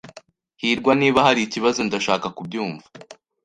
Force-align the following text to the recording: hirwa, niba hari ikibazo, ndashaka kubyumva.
hirwa, 0.61 0.91
niba 1.01 1.19
hari 1.27 1.41
ikibazo, 1.43 1.79
ndashaka 1.87 2.27
kubyumva. 2.37 2.87